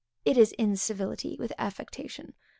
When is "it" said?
0.25-0.35